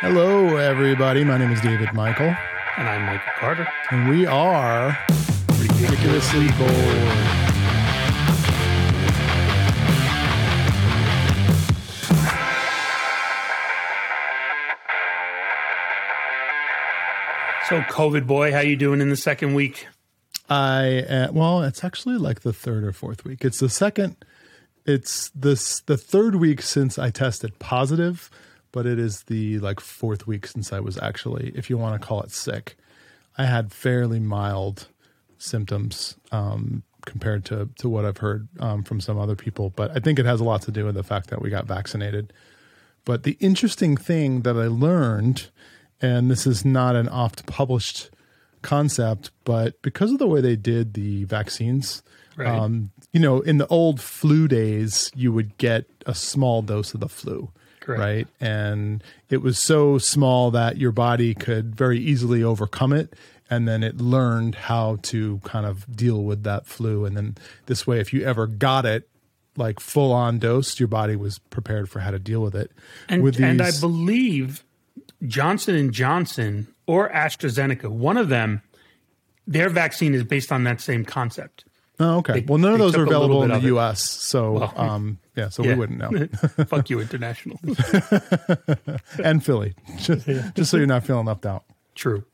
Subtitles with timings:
[0.00, 1.24] Hello, everybody.
[1.24, 2.34] My name is David Michael,
[2.78, 3.68] And I'm Michael Carter.
[3.90, 4.96] and we are
[5.58, 7.36] ridiculously bored.
[17.68, 19.86] So, COVID boy, how you doing in the second week?
[20.48, 23.44] I uh, well, it's actually like the third or fourth week.
[23.44, 24.16] It's the second.
[24.84, 28.28] It's this the third week since I tested positive,
[28.72, 32.06] but it is the like fourth week since I was actually, if you want to
[32.06, 32.76] call it sick.
[33.38, 34.88] I had fairly mild
[35.38, 40.00] symptoms um, compared to to what I've heard um, from some other people, but I
[40.00, 42.32] think it has a lot to do with the fact that we got vaccinated.
[43.04, 45.48] But the interesting thing that I learned,
[46.02, 48.10] and this is not an oft published
[48.62, 52.02] concept, but because of the way they did the vaccines,
[52.36, 52.48] Right.
[52.48, 57.00] um, you know, in the old flu days, you would get a small dose of
[57.00, 57.50] the flu.
[57.80, 58.00] Correct.
[58.00, 58.28] Right.
[58.40, 63.14] And it was so small that your body could very easily overcome it.
[63.48, 67.04] And then it learned how to kind of deal with that flu.
[67.04, 69.08] And then this way, if you ever got it,
[69.56, 72.70] like full on dose, your body was prepared for how to deal with it.
[73.08, 74.64] And, with and I believe
[75.26, 78.62] Johnson and Johnson or AstraZeneca, one of them,
[79.46, 81.64] their vaccine is based on that same concept.
[82.00, 82.42] Oh, okay.
[82.48, 83.68] well, none of those are took a little available in the.
[83.68, 86.10] U.S., so um, yeah, so we wouldn't know.
[86.66, 87.60] Fuck you, international.
[89.22, 91.64] and Philly, just, just so you're not feeling left out.
[91.94, 92.24] True.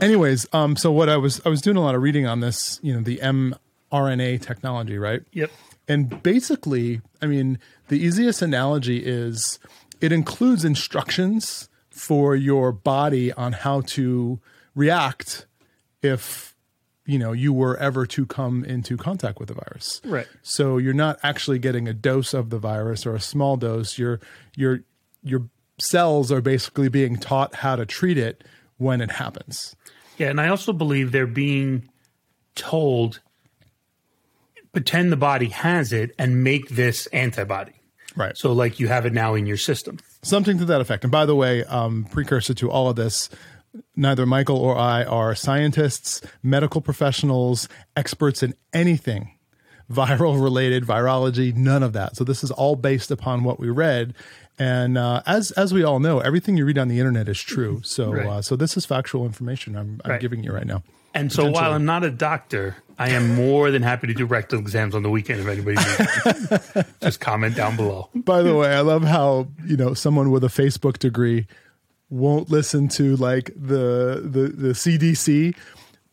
[0.00, 2.80] Anyways, um, so what I was I was doing a lot of reading on this,
[2.82, 5.22] you know, the mRNA technology, right?
[5.32, 5.52] Yep.
[5.86, 9.60] And basically, I mean, the easiest analogy is
[10.00, 14.40] it includes instructions for your body on how to
[14.74, 15.46] react
[16.02, 16.53] if
[17.06, 20.00] you know you were ever to come into contact with the virus.
[20.04, 20.26] Right.
[20.42, 23.98] So you're not actually getting a dose of the virus or a small dose.
[23.98, 24.20] Your
[24.56, 24.80] your
[25.22, 28.44] your cells are basically being taught how to treat it
[28.78, 29.76] when it happens.
[30.18, 31.88] Yeah, and I also believe they're being
[32.54, 33.20] told
[34.74, 37.72] pretend the body has it and make this antibody.
[38.16, 38.36] Right.
[38.36, 39.98] So like you have it now in your system.
[40.22, 41.04] Something to that effect.
[41.04, 43.30] And by the way, um, precursor to all of this,
[43.96, 49.30] neither Michael or I are scientists, medical professionals, experts in anything
[49.90, 52.16] viral related, virology, none of that.
[52.16, 54.14] So this is all based upon what we read.
[54.58, 57.80] And uh, as as we all know, everything you read on the internet is true.
[57.84, 58.26] So Right.
[58.26, 60.20] uh, so this is factual information I'm, I'm Right.
[60.20, 60.82] giving you right now.
[61.12, 64.58] And so while I'm not a doctor, I am more than happy to do rectal
[64.58, 66.86] exams on the weekend if anybody needs.
[67.00, 68.08] Just comment down below.
[68.14, 71.46] By the way, I love how you know someone with a Facebook degree
[72.14, 75.56] won't listen to like the the the CDC,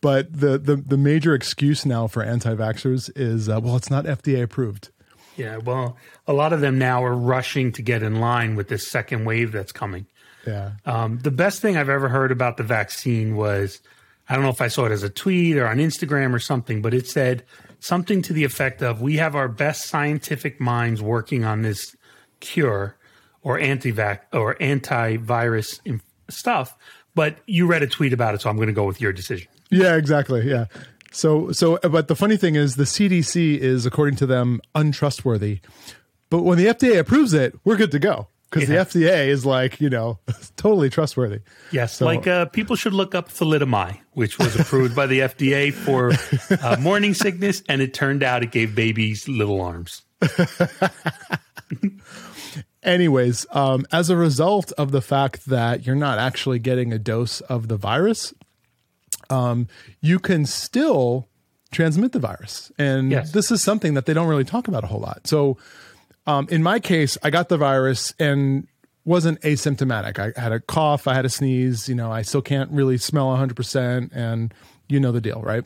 [0.01, 4.41] but the the the major excuse now for anti-vaxxers is uh, well, it's not FDA
[4.41, 4.89] approved.
[5.37, 5.97] Yeah, well,
[6.27, 9.51] a lot of them now are rushing to get in line with this second wave
[9.51, 10.05] that's coming.
[10.45, 13.79] Yeah, Um, the best thing I've ever heard about the vaccine was
[14.27, 16.81] I don't know if I saw it as a tweet or on Instagram or something,
[16.81, 17.43] but it said
[17.79, 21.95] something to the effect of We have our best scientific minds working on this
[22.39, 22.95] cure
[23.43, 26.75] or anti-vac or antivirus in- stuff.
[27.15, 29.47] But you read a tweet about it, so I'm going to go with your decision.
[29.69, 30.47] yeah, exactly.
[30.49, 30.65] Yeah.
[31.11, 35.59] So so, but the funny thing is, the CDC is according to them untrustworthy,
[36.29, 38.83] but when the FDA approves it, we're good to go because Yeah.
[38.85, 40.19] the FDA is like you know
[40.55, 41.39] totally trustworthy.
[41.73, 45.73] Yes, So- like uh, people should look up thalidomide, which was approved by the FDA
[45.73, 46.13] for
[46.63, 50.03] uh, morning sickness, and it turned out it gave babies little arms.
[52.83, 57.41] anyways, um, as a result of the fact that you're not actually getting a dose
[57.41, 58.33] of the virus,
[59.29, 59.67] um,
[60.01, 61.27] you can still
[61.71, 62.71] transmit the virus.
[62.77, 63.31] And Yes.
[63.31, 65.25] this is something that they don't really talk about a whole lot.
[65.27, 65.57] So,
[66.27, 68.67] um, in my case, I got the virus and
[69.05, 70.19] wasn't asymptomatic.
[70.19, 73.27] I had a cough, I had a sneeze, you know, I still can't really smell
[73.31, 74.53] 100%, and
[74.87, 75.63] you know the deal, right?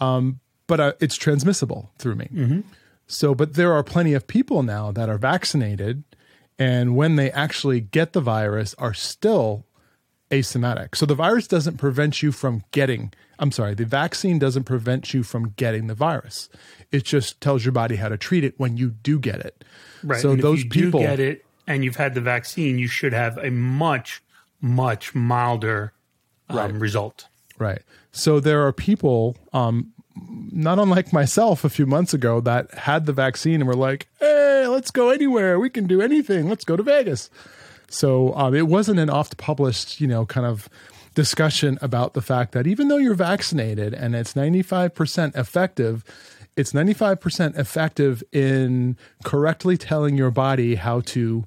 [0.00, 2.62] Um, but uh, it's transmissible through me.
[3.06, 6.02] So, but there are plenty of people now that are vaccinated,
[6.58, 9.66] and when they actually get the virus, are still
[10.30, 10.94] asymptomatic.
[10.94, 13.12] So the virus doesn't prevent you from getting.
[13.38, 16.48] I'm sorry, the vaccine doesn't prevent you from getting the virus.
[16.92, 19.64] It just tells your body how to treat it when you do get it.
[20.02, 20.20] Right.
[20.20, 22.88] So and those if you people do get it and you've had the vaccine, you
[22.88, 24.22] should have a much,
[24.60, 25.92] much milder
[26.48, 27.26] um, result.
[27.58, 27.82] Right.
[28.12, 33.12] So there are people, um, not unlike myself a few months ago, that had the
[33.12, 35.58] vaccine and were like, hey, let's go anywhere.
[35.58, 36.48] We can do anything.
[36.48, 37.30] Let's go to Vegas.
[37.88, 40.68] So um, it wasn't an oft published, you know, kind of
[41.14, 46.04] discussion about the fact that even though you're vaccinated and it's 95% effective,
[46.56, 51.44] it's 95% effective in correctly telling your body how to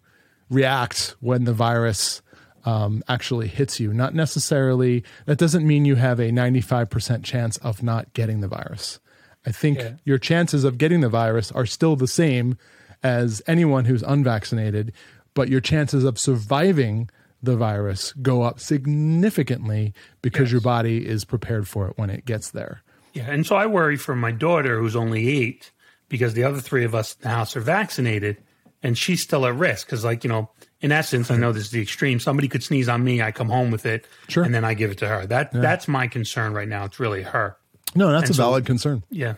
[0.50, 2.22] react when the virus
[2.66, 3.94] um, actually hits you.
[3.94, 9.00] Not necessarily, that doesn't mean you have a 95% chance of not getting the virus.
[9.46, 9.92] I think Yeah.
[10.04, 12.58] your chances of getting the virus are still the same
[13.04, 14.92] as anyone who's unvaccinated,
[15.34, 17.10] but your chances of surviving
[17.42, 20.52] the virus go up significantly because Yes.
[20.54, 22.82] your body is prepared for it when it gets there.
[23.14, 25.72] Yeah, and so I worry for my daughter who's only eight
[26.10, 28.38] because the other three of us in the house are vaccinated,
[28.84, 30.50] and she's still at risk because, like you know,
[30.82, 32.20] in essence, I know this is the extreme.
[32.20, 34.44] Somebody could sneeze on me, I come home with it, Sure.
[34.44, 35.26] and then I give it to her.
[35.26, 36.86] That that's my concern right now.
[36.86, 37.58] It's really her.
[37.96, 39.04] No, that's And a so- valid concern.
[39.10, 39.36] Yeah,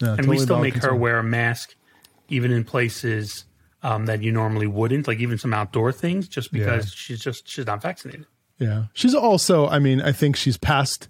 [0.00, 1.74] Yeah, and totally we still make her wear a mask,
[2.28, 3.44] even in places
[3.82, 7.66] um, that you normally wouldn't, like even some outdoor things, just because she's just she's
[7.66, 8.26] not vaccinated.
[8.58, 8.84] Yeah.
[8.94, 11.08] She's also, I mean, I think she's past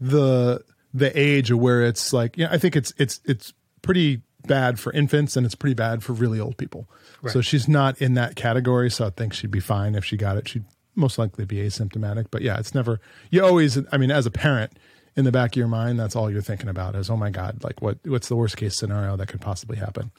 [0.00, 0.62] the
[0.92, 3.52] the age where it's like, yeah, I think it's it's it's
[3.82, 6.88] pretty bad for infants and it's pretty bad for really old people.
[7.26, 10.36] So she's not in that category, so I think she'd be fine if she got
[10.36, 10.46] it.
[10.46, 10.64] She'd
[10.94, 13.00] most likely be asymptomatic, but yeah, it's never
[13.30, 14.72] you always I mean, as a parent
[15.16, 17.62] in the back of your mind, that's all you're thinking about is, oh my God,
[17.64, 20.10] like what what's the worst case scenario that could possibly happen?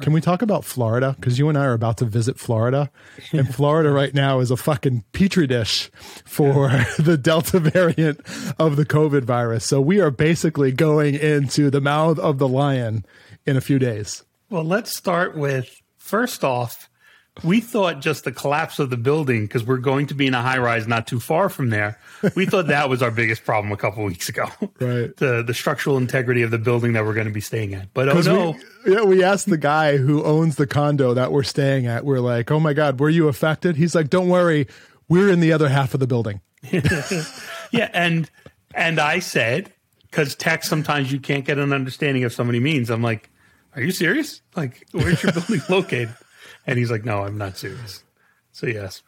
[0.00, 1.14] Can we talk about Florida?
[1.18, 2.90] Because you and I are about to visit Florida,
[3.32, 5.90] and Florida right now is a fucking petri dish
[6.24, 8.20] for the Delta variant
[8.58, 9.66] of the COVID virus.
[9.66, 13.04] So we are basically going into the mouth of the lion
[13.46, 14.24] in a few days.
[14.50, 16.88] Well, let's start with first off,
[17.42, 20.42] we thought just the collapse of the building because we're going to be in a
[20.42, 21.98] high rise not too far from there.
[22.34, 24.46] We thought that was our biggest problem a couple weeks ago.
[24.78, 25.10] Right.
[25.22, 27.92] The the structural integrity of the building that we're going to be staying at.
[27.94, 31.42] But oh no, we, yeah, we asked the guy who owns the condo that we're
[31.42, 32.04] staying at.
[32.04, 34.66] We're like, "Oh my god, were you affected?" He's like, "Don't worry,
[35.08, 36.40] we're in the other half of the building."
[36.70, 38.30] yeah, and
[38.74, 39.72] and I said
[40.10, 42.90] because text sometimes you can't get an understanding of somebody means.
[42.90, 43.30] I'm like,
[43.74, 44.42] are you serious?
[44.56, 46.14] Like, where's your building located?
[46.66, 48.02] And he's like, no, I'm not serious.
[48.52, 49.02] So yes.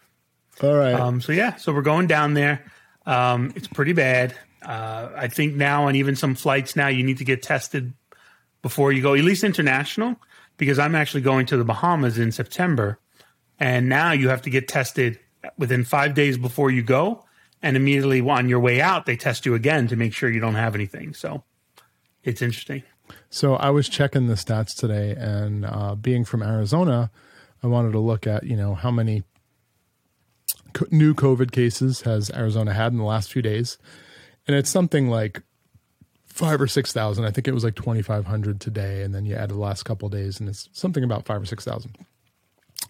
[0.62, 0.94] All right.
[0.94, 2.64] Um, so yeah, so we're going down there.
[3.06, 4.34] Um, it's pretty bad.
[4.62, 7.92] Uh, I think now on even some flights now, you need to get tested
[8.62, 10.16] before you go, at least international,
[10.56, 12.98] because I'm actually going to the Bahamas in September,
[13.60, 15.18] and now you have to get tested
[15.58, 17.24] within five days before you go,
[17.62, 20.54] and immediately on your way out, they test you again to make sure you don't
[20.54, 21.12] have anything.
[21.12, 21.44] So
[22.22, 22.82] it's interesting.
[23.30, 27.10] So I was checking the stats today, and uh, being from Arizona,
[27.62, 29.22] I wanted to look at you know how many
[30.72, 33.78] co- new COVID cases has Arizona had in the last few days,
[34.46, 35.42] and it's something like
[36.26, 37.24] five or six thousand.
[37.24, 39.84] I think it was like twenty five hundred today, and then you add the last
[39.84, 41.96] couple of days, and it's something about five or six thousand.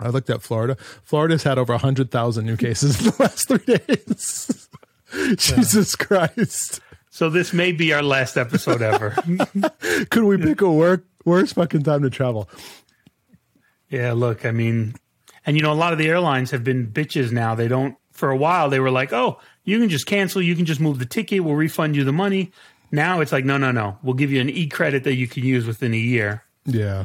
[0.01, 0.77] I looked at Florida.
[1.05, 4.69] Florida's had over hundred thousand new cases in the last three days.
[5.37, 6.81] Jesus Christ!
[7.15, 9.11] So this may be our last episode ever.
[10.11, 12.49] Could we pick a work worst fucking time to travel?
[13.89, 14.97] Yeah, look, I mean,
[15.47, 17.55] and you know, a lot of the airlines have been bitches now.
[17.55, 20.65] They don't, for a while, they were like, oh, you can just cancel, you can
[20.65, 22.51] just move the ticket, we'll refund you the money.
[22.91, 25.45] Now it's like, no, no, no, we'll give you an e credit that you can
[25.45, 26.43] use within a year.
[26.67, 27.05] Yeah.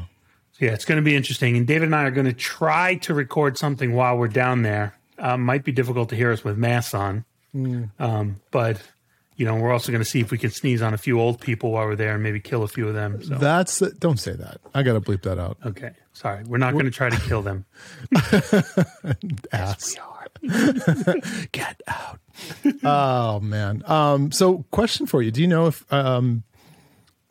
[0.53, 1.55] So yeah, it's going to be interesting.
[1.55, 4.97] And David and I are going to try to record something while we're down there.
[5.19, 7.25] Uh, might be difficult to hear us with masks on,
[7.99, 8.81] um, but
[9.39, 11.39] you know, we're also going to see if we can sneeze on a few old
[11.39, 13.23] people while we're there and maybe kill a few of them.
[13.23, 13.35] So.
[13.35, 14.59] That's don't say that.
[14.75, 15.57] I gotta bleep that out.
[15.65, 17.65] Okay, sorry, we're not going to try to kill them.
[19.53, 19.95] Ass.
[19.95, 21.47] Yes, we are.
[21.53, 22.19] Get out.
[22.83, 23.81] oh man.
[23.85, 24.33] Um.
[24.33, 26.43] So, question for you: Do you know if um,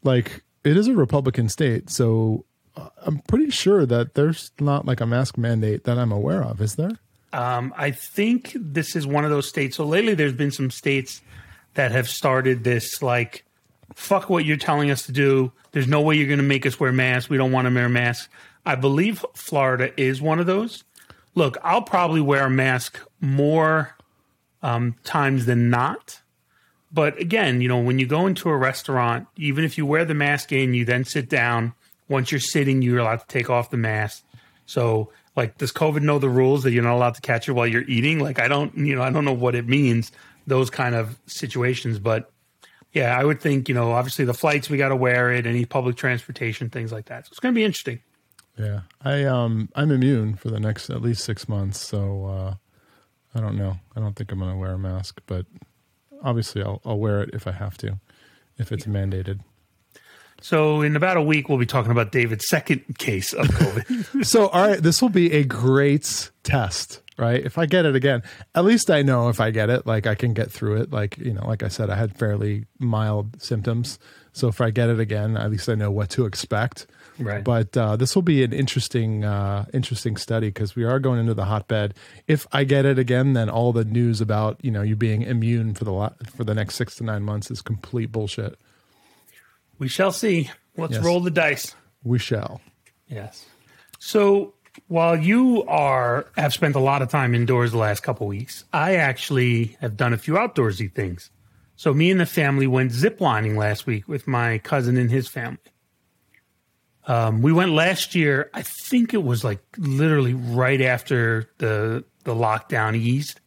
[0.03, 1.91] like it is a Republican state?
[1.91, 6.43] So uh, I'm pretty sure that there's not like a mask mandate that I'm aware
[6.43, 6.63] of.
[6.63, 6.93] Is there?
[7.35, 9.77] Um, I think this is one of those states.
[9.77, 11.21] So lately, there's been some states
[11.79, 13.45] that have started this like,
[13.95, 15.53] fuck what you're telling us to do.
[15.71, 17.31] There's no way you're going to make us wear masks.
[17.31, 18.29] We don't want to wear masks.
[18.67, 20.83] I believe Florida is one of those.
[21.37, 23.97] Look, I'll probably wear a mask more
[24.61, 26.21] um, times than not.
[26.91, 30.15] But again, you know, when you go into a restaurant, even if you wear the
[30.15, 31.75] mask in, you then sit down.
[32.09, 34.25] Once you're sitting, you're allowed to take off the mask.
[34.67, 37.69] So, like, does COVID know the rules that you're not allowed to catch it while
[37.69, 38.19] you're eating?
[38.19, 40.11] Like, I don't, you know, I don't know what it means,
[40.49, 41.99] those kind of situations.
[41.99, 42.31] But
[42.93, 45.65] yeah, I would think, you know, obviously the flights, we got to wear it, any
[45.65, 47.27] public transportation, things like that.
[47.27, 48.01] So it's going to be interesting.
[48.59, 48.81] Yeah.
[49.05, 51.79] I um I'm immune for the next at least six months.
[51.79, 52.55] So uh,
[53.35, 53.79] I don't know.
[53.95, 55.47] I don't think I'm gonna wear a mask, but
[56.25, 58.01] obviously I'll I'll wear it if I have to,
[58.57, 59.41] if it's mandated.
[60.41, 64.25] So in about a week, we'll be talking about David's second case of COVID.
[64.25, 67.45] So, all right, this will be a great test right?
[67.45, 68.23] If I get it again,
[68.55, 70.93] at least I know if I get it, like I can get through it.
[70.93, 73.99] Like, you know, like I said, I had fairly mild symptoms.
[74.33, 76.87] So if I get it again, at least I know what to expect.
[77.19, 77.43] Right.
[77.43, 81.35] But uh, this will be an interesting, uh, interesting study because we are going into
[81.35, 81.95] the hotbed.
[82.29, 85.75] If I get it again, then all the news about you know you being immune
[85.75, 88.57] for the la- for the next six to nine months is complete bullshit.
[89.81, 90.51] We shall see.
[90.77, 91.05] Let's Yes.
[91.05, 91.75] roll the dice.
[92.05, 92.61] We shall.
[93.09, 93.47] Yes.
[93.99, 94.55] So
[94.87, 98.97] while you are have spent a lot of time indoors the last couple weeks, I
[98.97, 101.31] actually have done a few outdoorsy things.
[101.77, 105.59] So me and the family went ziplining last week with my cousin and his family.
[107.07, 108.51] Um, we went last year.
[108.53, 113.41] I think it was like literally right after the the lockdown eased,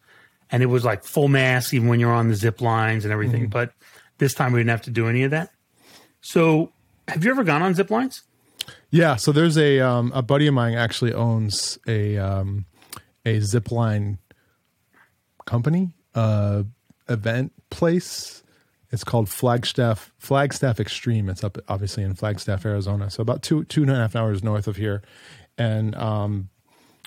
[0.50, 3.47] and it was like full mask even when you're on the zip lines and everything.
[3.47, 3.73] But
[4.17, 5.51] this time we didn't have to do any of that.
[6.21, 6.71] So,
[7.07, 8.23] have you ever gone on zip lines?
[8.91, 9.15] Yeah.
[9.15, 12.65] So there's a um, a buddy of mine actually owns a um,
[13.25, 14.19] a zip line
[15.45, 16.63] company uh,
[17.10, 18.43] event place.
[18.91, 21.29] It's called Flagstaff Flagstaff Extreme.
[21.29, 23.10] It's up obviously in Flagstaff, Arizona.
[23.10, 25.01] So about two two and a half hours north of here.
[25.57, 26.50] And um,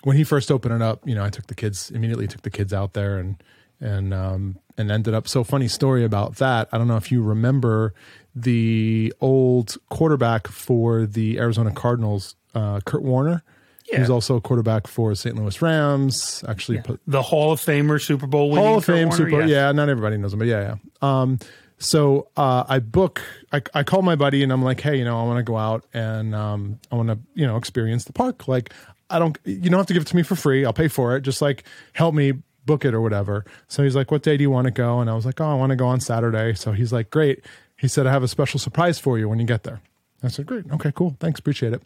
[0.02, 2.50] when he first opened it up, you know, I took the kids immediately took the
[2.50, 3.42] kids out there and
[3.80, 5.28] and um, and ended up.
[5.28, 6.68] So funny story about that.
[6.72, 7.94] I don't know if you remember
[8.34, 13.42] the old quarterback for the Arizona Cardinals, uh, Kurt Warner.
[13.90, 13.98] Yeah.
[13.98, 15.36] He's also a quarterback for St.
[15.36, 16.42] Louis Rams.
[16.48, 19.24] Actually, put, The Hall of Famer, Super Bowl winning Hall of Kurt Fame, Warner?
[19.24, 19.40] Super.
[19.42, 19.50] Yes.
[19.50, 21.20] Yeah, not everybody knows him, but yeah, yeah.
[21.20, 21.38] Um,
[21.78, 23.22] so uh, I book.
[23.52, 25.58] I, I call my buddy and I'm like, hey, you know, I want to go
[25.58, 28.48] out and um, I want to, you know, experience the park.
[28.48, 28.72] Like,
[29.10, 29.36] I don't.
[29.44, 30.64] You don't have to give it to me for free.
[30.64, 31.20] I'll pay for it.
[31.20, 32.32] Just like help me
[32.66, 33.44] book it or whatever.
[33.68, 35.00] So he's like, what day do you want to go?
[35.00, 36.54] And I was like, oh, I want to go on Saturday.
[36.54, 37.44] So he's like, great.
[37.78, 39.80] He said, I have a special surprise for you when you get there.
[40.22, 40.64] I said, great.
[40.72, 41.16] Okay, cool.
[41.20, 41.38] Thanks.
[41.38, 41.82] Appreciate it.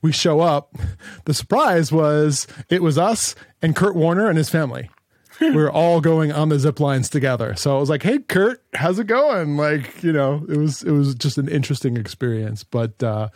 [0.00, 0.74] We show up.
[1.24, 4.90] The surprise was it was us and Kurt Warner and his family.
[5.40, 7.54] we were all going on the zip lines together.
[7.56, 10.90] So I was like, "Hey, Kurt, how's it going?" Like, you know, it was it
[10.92, 12.64] was just an interesting experience.
[12.64, 13.28] But uh,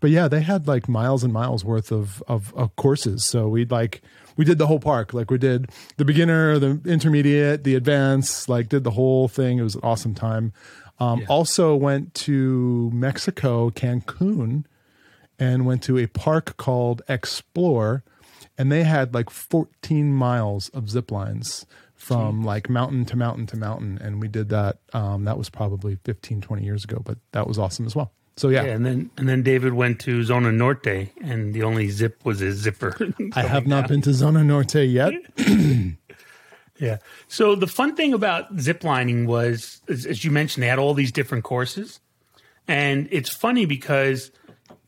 [0.00, 3.24] but yeah, they had like miles and miles worth of of, of courses.
[3.24, 4.02] So we'd like
[4.36, 5.12] we did the whole park.
[5.14, 8.48] Like we did the beginner, the intermediate, the advanced.
[8.48, 9.58] Like did the whole thing.
[9.58, 10.52] It was an awesome time.
[10.98, 14.64] Um, Also went to Mexico, Cancun,
[15.38, 18.02] and went to a park called Xplor,
[18.56, 23.56] and they had like 14 miles of zip lines from like mountain to mountain to
[23.56, 24.78] mountain, and we did that.
[24.92, 28.12] Um, that was probably 15, 20 years ago, but that was awesome as well.
[28.36, 31.88] So yeah, Yeah, and then and then David went to Zona Norte, and the only
[31.90, 32.96] zip was his zipper.
[33.34, 35.12] I have not been to Zona Norte yet.
[36.82, 36.98] Yeah.
[37.28, 41.12] So the fun thing about ziplining was, as, as you mentioned, they had all these
[41.12, 42.00] different courses,
[42.66, 44.32] and it's funny because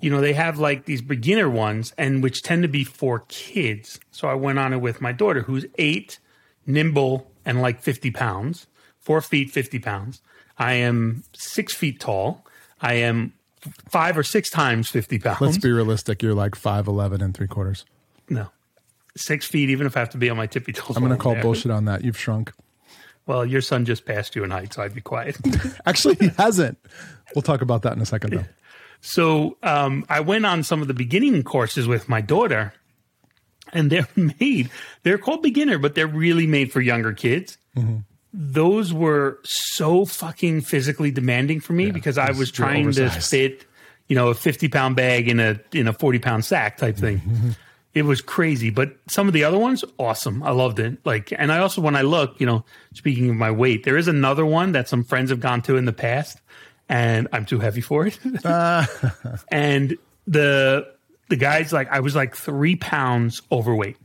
[0.01, 4.01] you know they have like these beginner ones, and which tend to be for kids.
[4.11, 6.19] So I went on it with my daughter, who's eight,
[6.67, 8.67] nimble, and like fifty pounds,
[8.99, 10.21] four feet, fifty pounds.
[10.59, 12.44] I am six feet tall.
[12.85, 13.33] I am
[13.89, 15.41] five or six times fifty pounds.
[15.41, 16.23] Let's be realistic.
[16.23, 17.85] You're like 5'11 and three quarters.
[18.29, 18.49] no.
[19.17, 20.97] Six feet, even if I have to be on my tippy toes.
[20.97, 21.43] I'm going to call there.
[21.43, 22.03] bullshit on that.
[22.03, 22.53] You've shrunk.
[23.27, 25.39] Well, your son just passed you in height, so I'd be quiet.
[25.87, 26.79] Actually, he hasn't.
[27.33, 28.45] We'll talk about that in a second, though.
[29.01, 32.73] So um, I went on some of the beginning courses with my daughter,
[33.73, 34.71] and they're made.
[35.03, 37.57] They're called beginner, but they're really made for younger kids.
[37.77, 37.99] Mm-hmm.
[38.37, 43.65] Those were so fucking physically demanding for me because I was trying to fit,
[44.09, 47.19] you know, a fifty pound bag in a in a forty pound sack type thing.
[47.19, 47.51] Mm-hmm.
[47.95, 50.43] It was crazy, but some of the other ones, awesome.
[50.43, 50.99] I loved it.
[51.07, 54.09] Like, and I also, when I look, you know, speaking of my weight, there is
[54.09, 56.41] another one that some friends have gone to in the past,
[56.89, 58.19] and I'm too heavy for it.
[59.53, 60.93] and the
[61.29, 63.97] the guy's like, I was like three pounds overweight,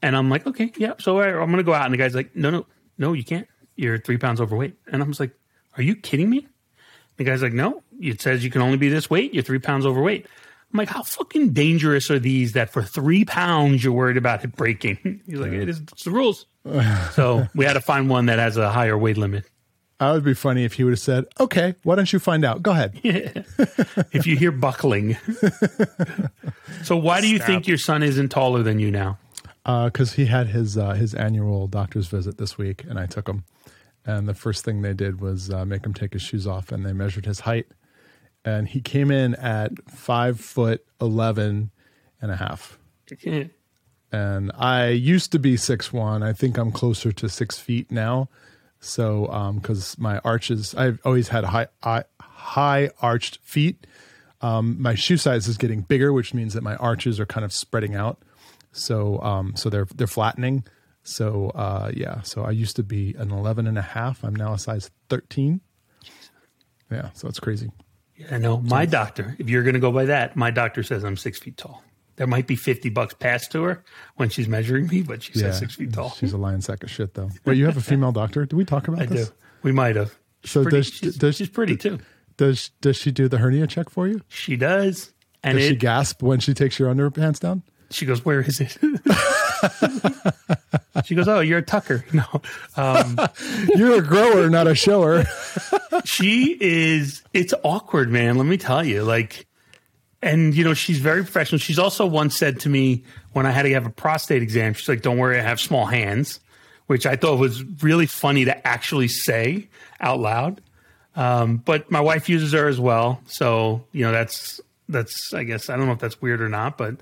[0.00, 0.94] and I'm like, okay, yeah.
[0.98, 2.66] So I, I'm gonna go out, and the guy's like, no, no,
[2.98, 3.48] no, you can't.
[3.76, 5.32] You're three pounds overweight, and I was like,
[5.76, 6.46] are you kidding me?
[7.16, 9.34] The guy's like, no, it says you can only be this weight.
[9.34, 10.26] You're three pounds overweight.
[10.72, 14.56] I'm like, how fucking dangerous are these that for three pounds you're worried about it
[14.56, 15.20] breaking?
[15.26, 16.46] He's like, it is it's the rules.
[17.12, 19.48] so we had to find one that has a higher weight limit.
[20.00, 22.62] That would be funny if he would have said, "Okay, why don't you find out?
[22.62, 23.00] Go ahead."
[24.12, 25.16] If you hear buckling.
[26.82, 29.18] so why do you think your son isn't taller than you now?
[29.64, 33.28] Because Uh, he had his uh, his annual doctor's visit this week, and I took
[33.28, 33.44] him.
[34.06, 36.84] And the first thing they did was uh, make him take his shoes off, and
[36.84, 37.66] they measured his height,
[38.44, 41.70] and he came in at five foot eleven
[42.20, 42.78] and a half.
[44.12, 46.22] And I used to be six one.
[46.22, 48.28] I think I'm closer to six feet now.
[48.80, 49.26] So,
[49.60, 53.86] because my arches, I've always had high high, high arched feet.
[54.42, 57.52] Um, my shoe size is getting bigger, which means that my arches are kind of
[57.52, 58.18] spreading out.
[58.74, 60.64] So um, so they're they're flattening.
[61.02, 64.22] So uh, yeah, so I used to be an 11 and a half.
[64.24, 65.60] I'm now a size 13.
[66.90, 67.70] Yeah, so it's crazy.
[68.30, 69.34] I know my doctor.
[69.38, 71.82] If you're going to go by that, my doctor says I'm six feet tall.
[72.16, 73.84] There might be fifty bucks passed to her
[74.16, 76.10] when she's measuring me, but she Yeah, says six feet tall.
[76.10, 77.30] She's a lion sack of shit, though.
[77.44, 78.46] Wait, you have a female doctor?
[78.46, 79.28] Did we talk about I this?
[79.30, 79.34] do.
[79.62, 80.14] We might have.
[80.44, 81.98] She's So pretty, does- she's, does- she's pretty too.
[82.36, 84.20] Does does she do the hernia check for you?
[84.28, 85.12] She does,
[85.42, 87.62] and Does she gasp when she takes your underpants down?
[87.94, 88.76] She goes, "Where is it?"
[91.04, 92.24] she goes, "Oh, you're a tucker." No,
[92.76, 93.18] um,
[93.76, 95.24] You're a grower, not a shower.
[96.04, 97.22] she is.
[97.32, 98.36] It's awkward, man.
[98.36, 99.46] Let me tell you, like.
[100.22, 101.58] And you know she's very professional.
[101.58, 104.88] She's also once said to me when I had to have a prostate exam, she's
[104.88, 106.40] like, "Don't worry, I have small hands,"
[106.86, 109.68] which I thought was really funny to actually say
[110.00, 110.62] out loud.
[111.14, 115.68] Um, but my wife uses her as well, so you know that's that's I guess
[115.68, 116.96] I don't know if that's weird or not, but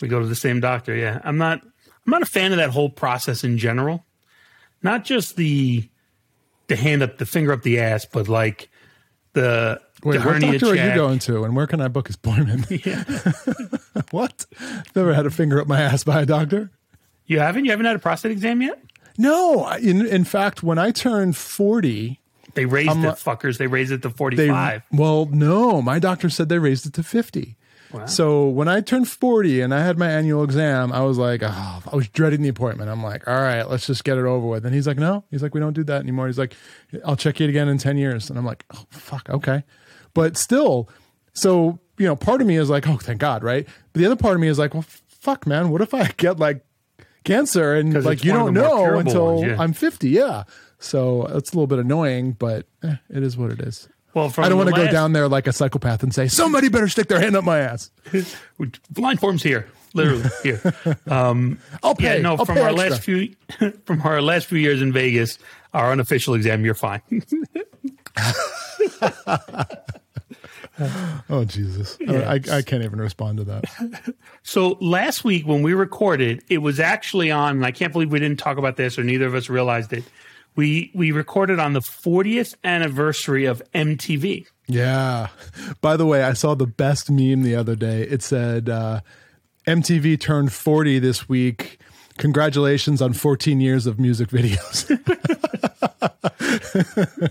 [0.00, 0.94] we go to the same doctor.
[0.94, 4.04] Yeah, I'm not I'm not a fan of that whole process in general.
[4.82, 5.88] Not just the
[6.68, 8.70] the hand up, the finger up the ass, but like
[9.32, 12.16] the Wait, the what doctor are you going to, and where can I book his
[12.16, 12.70] appointment?
[12.70, 13.02] Yeah.
[14.10, 14.46] what?
[14.94, 16.70] Never had a finger up my ass by a doctor.
[17.26, 17.64] You haven't?
[17.64, 18.82] You haven't had a prostate exam yet?
[19.18, 22.20] No, in in fact, when I turned forty,
[22.54, 23.58] They raised I'm it, fuckers.
[23.58, 24.82] They raised it to they 45.
[24.92, 27.57] well, no, my doctor said they raised it to fifty.
[28.06, 31.82] So when I turned forty and I had my annual exam, I was like, oh,
[31.90, 32.90] I was dreading the appointment.
[32.90, 34.66] I'm like, all right, let's just get it over with.
[34.66, 36.26] And he's like, no, he's like, we don't do that anymore.
[36.26, 36.54] He's like,
[37.04, 38.28] I'll check you again in ten years.
[38.30, 39.64] And I'm like, oh fuck, okay,
[40.14, 40.88] but still,
[41.32, 43.66] so you know, part of me is like, oh, thank God, right?
[43.92, 46.38] But the other part of me is like, well, fuck, man, what if I get
[46.38, 46.64] like
[47.24, 49.56] cancer and like you don't know until ones, yeah.
[49.58, 50.08] I'm 50?
[50.08, 50.44] Yeah.
[50.78, 53.88] So it's a little bit annoying, but eh, it is what it is.
[54.18, 56.88] Well, I don't want to go down there like a psychopath and say somebody better
[56.88, 57.90] stick their hand up my ass.
[58.90, 60.74] Blind form's here, literally here.
[61.06, 62.16] Um, I'll pay.
[62.16, 62.90] yeah, no, I'll from pay our extra.
[62.90, 63.34] last few
[63.84, 65.38] from our last few years in Vegas,
[65.72, 67.02] our unofficial exam, you're fine.
[71.28, 71.98] Oh Jesus!
[72.08, 74.14] I, I can't even respond to that.
[74.44, 77.56] So last week when we recorded, it was actually on.
[77.56, 80.04] And I can't believe we didn't talk about this, or neither of us realized it.
[80.58, 84.44] We we recorded on the 40th anniversary of MTV.
[84.66, 85.28] Yeah.
[85.80, 88.02] By the way, I saw the best meme the other day.
[88.02, 89.02] It said uh,
[89.68, 91.78] MTV turned 40 this week.
[92.16, 94.90] Congratulations on 14 years of music videos.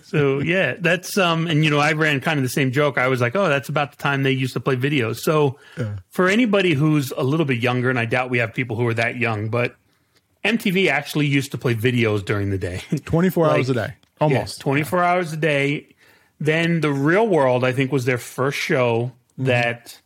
[0.03, 2.97] So yeah, that's um, and you know, I ran kind of the same joke.
[2.97, 5.17] I was like, oh, that's about the time they used to play videos.
[5.17, 5.59] So
[6.09, 8.93] for anybody who's a little bit younger, and I doubt we have people who are
[8.93, 9.75] that young, but
[10.47, 12.81] MTV actually used to play videos during the day.
[13.05, 14.39] 24 hours a day, almost.
[14.39, 15.95] Yes, 24 hours a day.
[16.39, 19.45] Then The Real World, I think, was their first show Mm-hmm.
[19.49, 20.01] that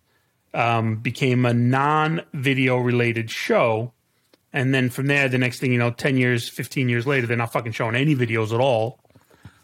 [0.54, 3.94] um, became a non video related show.
[4.52, 7.38] And then from there, the next thing you know, 10 years, 15 years later, they're
[7.38, 9.00] not fucking showing any videos at all.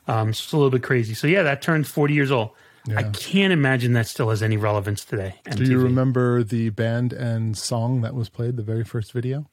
[0.08, 1.14] Um, it's a little bit crazy.
[1.14, 2.52] So yeah, that turns 40 years old.
[2.96, 5.36] I can't imagine that still has any relevance today.
[5.54, 9.50] Do you remember the band and song that was played, the very first video?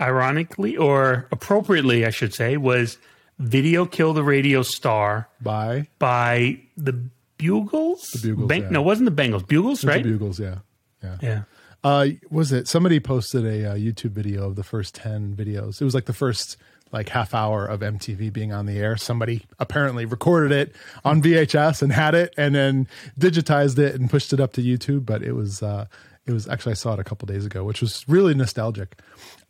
[0.00, 2.98] Ironically, or appropriately, I should say, was
[3.38, 6.92] Video Kill the Radio Star By by the
[7.38, 8.10] Buggles.
[8.20, 8.70] The Buggles, yeah.
[8.70, 9.46] No, it wasn't the Bengals.
[9.46, 10.04] Buggles, the right?
[10.04, 10.56] Buggles, yeah.
[11.02, 11.16] Yeah.
[11.22, 11.42] yeah.
[11.84, 15.80] Uh, was it somebody posted a uh, YouTube video of the first 10 videos?
[15.80, 16.56] It was like the first
[16.90, 18.96] like half hour of MTV being on the air.
[18.96, 22.88] Somebody apparently recorded it on VHS and had it and then
[23.20, 25.06] digitized it and pushed it up to YouTube.
[25.06, 25.86] But it was, uh,
[26.28, 29.00] it was actually, I saw it a couple days ago, which was really nostalgic.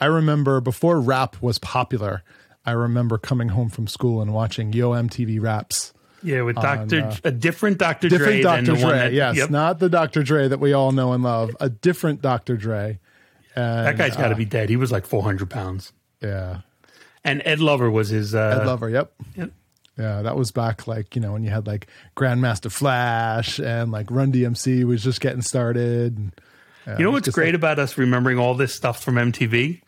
[0.00, 2.22] I remember before rap was popular,
[2.64, 5.92] I remember coming home from school and watching Yo MTV raps.
[6.22, 7.12] Yeah, with Dr.
[7.22, 8.08] a different Dr.
[8.08, 8.64] Different Dre Dr.
[8.64, 9.50] the one Dre, that, yes, yep.
[9.50, 10.22] not the Dr.
[10.22, 12.56] Dre that we all know and love, a different Dr.
[12.56, 12.98] Dre.
[13.54, 14.68] And, that guy's got to uh, be dead.
[14.68, 15.92] He was like 400 pounds.
[16.20, 16.60] yeah.
[17.24, 18.34] And Ed Lover was his.
[18.34, 19.12] Uh, Ed Lover, yep.
[19.36, 19.50] Yep.
[19.98, 24.10] Yeah, that was back like, you know, when you had like Grandmaster Flash and like
[24.10, 26.16] Run DMC was just getting started.
[26.16, 26.32] And,
[26.88, 29.82] yeah, You know what's great like- about us remembering all this stuff from MTV?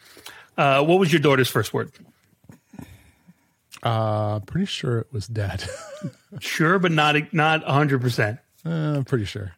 [0.58, 1.90] Uh, what was your daughter's first word?
[3.82, 5.64] uh, pretty sure it was dad.
[6.38, 8.38] Sure, but not not 100%.
[8.64, 9.52] uh, I'm pretty sure.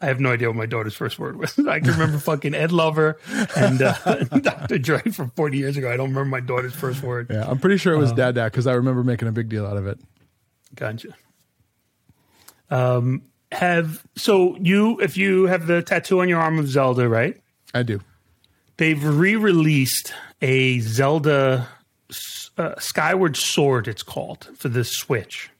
[0.00, 1.56] I have no idea what my daughter's first word was.
[1.68, 3.18] I can remember fucking Ed Lover
[3.56, 3.92] and uh,
[4.24, 4.78] Dr.
[4.78, 5.88] Dre from 40 years ago.
[5.90, 7.28] I don't remember my daughter's first word.
[7.30, 8.16] Yeah, I'm pretty sure it was Uh-huh.
[8.16, 10.00] Dad Dad because I remember making a big deal out of it.
[10.74, 11.10] Gotcha.
[12.68, 13.22] Um,
[13.56, 17.40] have so you if you have the tattoo on your arm of Zelda, right?
[17.74, 18.00] I do.
[18.76, 21.66] They've re-released a Zelda
[22.58, 23.88] uh, Skyward Sword.
[23.88, 25.50] It's called for the Switch.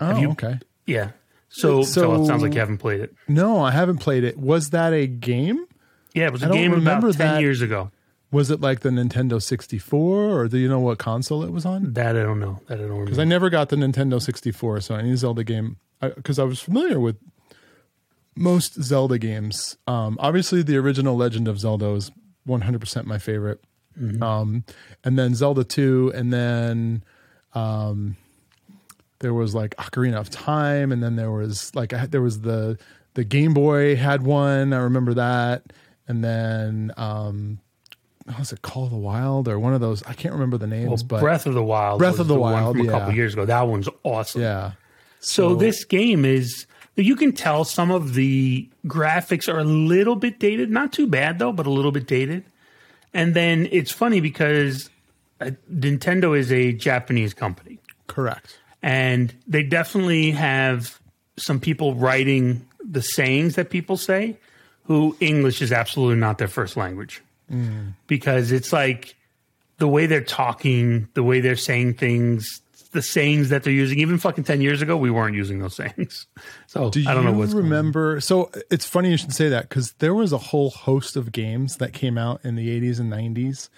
[0.00, 0.58] Oh, you- okay.
[0.86, 1.10] Yeah.
[1.50, 3.14] So, so, So- it sounds like you haven't played it.
[3.28, 4.38] No, I haven't played it.
[4.38, 5.66] Was that a game?
[6.14, 7.40] Yeah, it was a I game about ten that.
[7.40, 7.90] years ago.
[8.32, 11.94] Was it like the Nintendo 64 or do you know what console it was on?
[11.94, 12.60] That I don't know.
[12.66, 13.04] That I don't remember.
[13.06, 13.18] Because.
[13.18, 17.16] I never got the Nintendo 64, so any Zelda game, because I, was familiar with
[18.36, 19.76] most Zelda games.
[19.86, 22.12] Um, obviously, the original Legend of Zelda is
[22.46, 23.60] 100% my favorite.
[24.22, 24.64] Um,
[25.04, 27.04] and then Zelda 2, and then
[27.52, 28.16] um,
[29.18, 32.78] there was like Ocarina of Time, and then there was like I, there was the
[33.14, 34.72] the Game Boy had one.
[34.72, 35.64] I remember that,
[36.08, 37.60] and then um,
[38.30, 40.02] what was it Call of the Wild or one of those?
[40.04, 41.98] I can't remember the well, names, but Breath of the Wild.
[41.98, 42.98] Breath of the one Wild, from a yeah.
[42.98, 43.44] couple years ago.
[43.44, 44.42] That one's awesome.
[44.42, 44.72] yeah,
[45.20, 46.66] So this game is
[46.96, 51.38] you can tell some of the graphics are a little bit dated, not too bad
[51.38, 52.44] though, but a little bit dated.
[53.12, 54.90] And then it's funny because
[55.40, 58.58] uh, Nintendo is a Japanese company correct.
[58.82, 61.00] and they definitely have
[61.36, 64.36] some people writing the sayings that people say
[64.84, 67.22] who English is absolutely not their first language.
[68.06, 69.16] Because it's like
[69.78, 72.60] the way they're talking, the way they're saying things,
[72.92, 73.98] the sayings that they're using.
[74.00, 76.26] Even fucking 10 years ago, we weren't using those sayings.
[76.66, 77.70] So Do I don't know you what's going on.
[77.70, 78.20] remember?
[78.20, 81.76] So it's funny you should say that because there was a whole host of games
[81.78, 83.68] that came out in the 80s and 90s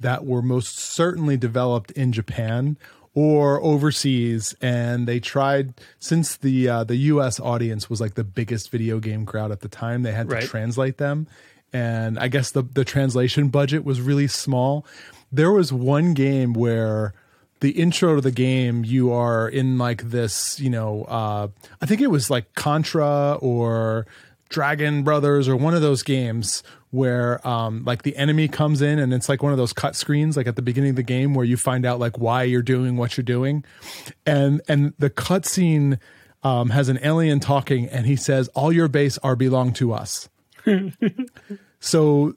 [0.00, 2.76] that were most certainly developed in Japan
[3.14, 7.38] or overseas, and they tried since the uh, the U.S.
[7.40, 10.02] audience was like the biggest video game crowd at the time.
[10.02, 10.44] They had to Right.
[10.44, 11.26] translate them,
[11.72, 14.86] and I guess the the translation budget was really small.
[15.32, 17.14] There was one game where
[17.60, 21.48] the intro to the game you are in like this you know uh
[21.80, 24.06] i think it was like contra or
[24.48, 29.14] dragon brothers or one of those games where um like the enemy comes in and
[29.14, 31.44] it's like one of those cut screens like at the beginning of the game where
[31.44, 33.64] you find out like why you're doing what you're doing
[34.26, 35.98] and and the cut scene
[36.42, 40.28] um has an alien talking and he says all your base are belong to us
[41.80, 42.34] so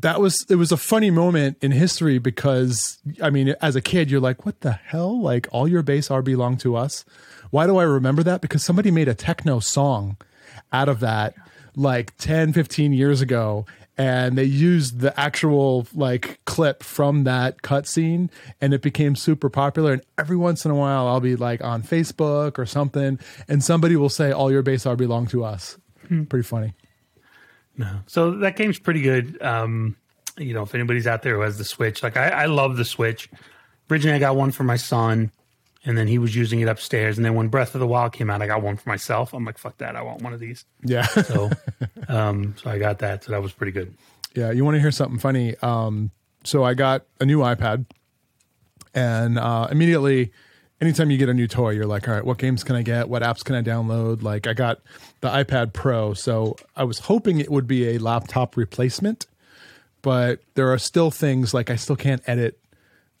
[0.00, 4.10] that was it was a funny moment in history because I mean as a kid
[4.10, 5.20] you're like what the hell?
[5.20, 7.04] Like all your base are belong to us.
[7.50, 8.40] Why do I remember that?
[8.40, 10.16] Because somebody made a techno song
[10.72, 11.34] out of that
[11.74, 13.66] like 10 15 years ago
[13.96, 19.92] and they used the actual like clip from that cutscene and it became super popular
[19.92, 23.18] and every once in a while I'll be like on Facebook or something
[23.48, 25.78] and somebody will say all your base are belong to us.
[26.06, 26.24] Hmm.
[26.24, 26.74] Pretty funny
[27.78, 28.00] No.
[28.06, 29.40] So that game's pretty good.
[29.40, 29.96] Um,
[30.36, 32.84] you know, if anybody's out there who has the Switch, like I, I love the
[32.84, 33.30] Switch.
[33.90, 35.30] Originally, I got one for my son,
[35.84, 37.16] and then he was using it upstairs.
[37.16, 39.32] And then when Breath of the Wild came out, I got one for myself.
[39.32, 40.64] I'm like, fuck that, I want one of these.
[40.82, 41.50] yeah So,
[42.08, 43.24] um, so I got that.
[43.24, 43.94] So that was pretty good.
[44.34, 45.56] Yeah, you want to hear something funny?
[45.62, 46.10] Um,
[46.44, 47.86] so I got a new iPad,
[48.94, 50.32] and uh, immediately,
[50.80, 53.08] anytime you get a new toy, you're like, all right, what games can I get?
[53.08, 54.22] What apps can I download?
[54.22, 54.80] Like, I got
[55.20, 59.26] the iPad Pro, so I was hoping it would be a laptop replacement,
[60.02, 62.58] but there are still things like I still can't edit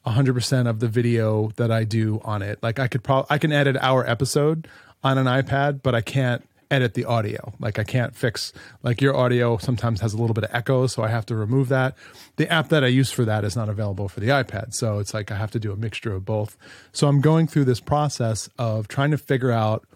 [0.06, 2.62] 100% of the video that I do on it.
[2.62, 4.68] Like, I could probably I can edit our episode
[5.02, 7.52] on an iPad, but I can't edit the audio.
[7.58, 8.52] Like I can't fix
[8.82, 11.68] like your audio sometimes has a little bit of echo, so I have to remove
[11.68, 11.96] that.
[12.36, 14.74] The app that I use for that is not available for the iPad.
[14.74, 16.56] So it's like I have to do a mixture of both.
[16.92, 19.86] So I'm going through this process of trying to figure out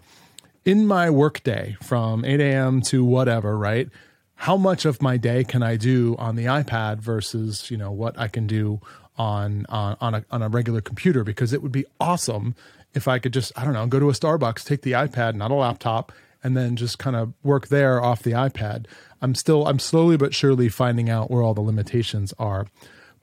[0.65, 2.81] in my workday from 8 a.m.
[2.83, 3.89] to whatever, right?
[4.35, 8.17] How much of my day can I do on the iPad versus, you know, what
[8.19, 8.81] I can do
[9.15, 12.55] on on on a on a regular computer because it would be awesome
[12.93, 15.51] if I could just, I don't know, go to a Starbucks, take the iPad, not
[15.51, 16.11] a laptop,
[16.43, 18.85] and then just kind of work there off the iPad.
[19.21, 22.67] I'm still I'm slowly but surely finding out where all the limitations are.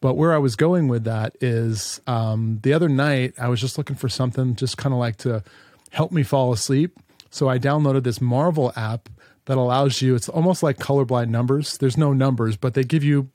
[0.00, 3.76] But where I was going with that is um, the other night I was just
[3.76, 5.44] looking for something just kind of like to
[5.90, 6.98] help me fall asleep.
[7.30, 9.08] So I downloaded this Marvel app
[9.44, 10.14] that allows you.
[10.14, 11.76] It's almost like colorblind numbers.
[11.76, 13.28] There's no numbers, but they give you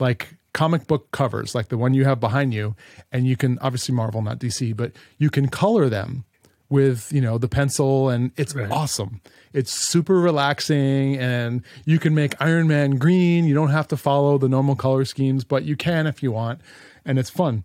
[0.00, 2.74] like comic book covers, like the one you have behind you,
[3.12, 6.24] and you can obviously Marvel, not DC, but you can color them
[6.70, 8.70] with you know the pencil and it's Right.
[8.70, 9.20] awesome
[9.54, 14.36] it's super relaxing and you can make iron man green you don't have to follow
[14.38, 16.60] the normal color schemes but you can if you want
[17.04, 17.64] and it's fun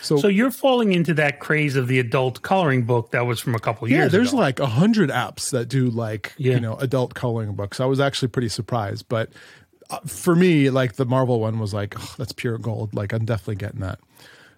[0.00, 3.54] so, So you're falling into that craze of the adult coloring book that was from
[3.54, 4.16] a couple yeah years ago.
[4.16, 6.54] Yeah, there's like a hundred apps that do like Yeah.
[6.54, 9.30] you know adult coloring books i was actually pretty surprised but
[9.90, 13.24] uh, for me like the marvel one was like "Ugh, that's pure gold like i'm
[13.24, 14.00] definitely getting that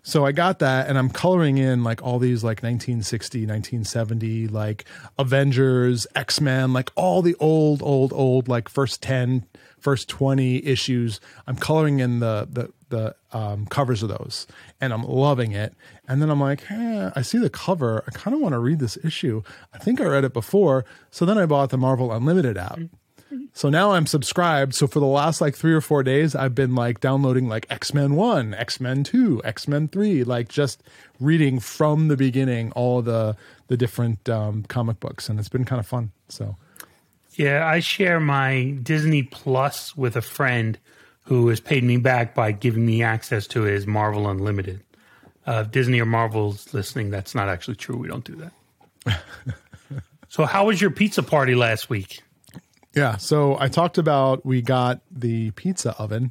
[0.06, 4.84] so I got that and I'm coloring in like all these like 1960, 1970, like
[5.18, 9.46] Avengers, X-Men, like all the old, old, old, like first 10,
[9.78, 11.20] first 20 issues.
[11.46, 14.46] I'm coloring in the, the, the um, covers of those
[14.78, 15.74] and I'm loving it.
[16.06, 18.04] And then I'm like, eh, I see the cover.
[18.06, 19.42] I kind of want to read this issue.
[19.72, 20.84] I think I read it before.
[21.10, 22.78] So then I bought the Marvel Unlimited app.
[23.52, 24.74] So now I'm subscribed.
[24.74, 27.94] So for the last like three or four days, I've been like downloading like X
[27.94, 30.82] Men 1, X Men 2, X Men 3, like just
[31.20, 33.36] reading from the beginning all the
[33.68, 35.28] the different um, comic books.
[35.28, 36.12] And it's been kind of fun.
[36.28, 36.56] So
[37.34, 40.78] Yeah, I share my Disney Plus with a friend
[41.24, 44.80] who has paid me back by giving me access to his Marvel Unlimited.
[45.46, 47.96] Uh, Disney or Marvel's listening, that's not actually true.
[47.96, 48.50] We don't do
[49.06, 49.22] that.
[50.28, 52.22] so, how was your pizza party last week?
[52.94, 56.30] Yeah, so I talked about we got the pizza oven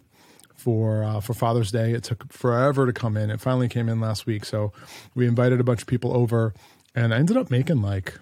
[0.56, 1.92] for uh, for Father's Day.
[1.92, 3.30] It took forever to come in.
[3.30, 4.72] It finally came in last week, so
[5.14, 6.54] we invited a bunch of people over,
[6.96, 8.18] and I ended up making like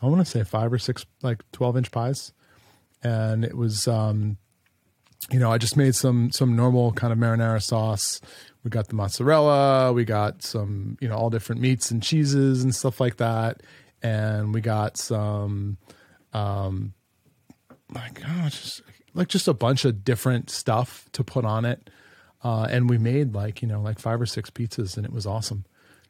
[0.00, 2.32] I want to say five or six like twelve inch pies,
[3.02, 4.38] and it was um,
[5.30, 8.18] you know I just made some some normal kind of marinara sauce.
[8.64, 12.74] We got the mozzarella, we got some you know all different meats and cheeses and
[12.74, 13.62] stuff like that,
[14.02, 15.76] and we got some
[16.32, 16.94] like
[17.96, 18.82] oh, just
[19.14, 21.90] like just a bunch of different stuff to put on it.
[22.42, 25.26] Uh, and we made like you know like five or six pizzas, and it was
[25.26, 25.64] awesome.